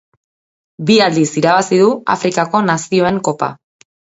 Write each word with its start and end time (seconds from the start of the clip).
Bi 0.89 0.95
aldiz 1.09 1.27
irabazi 1.43 1.79
du 1.83 1.91
Afrikako 2.17 2.65
Nazioen 2.73 3.25
Kopa. 3.29 3.55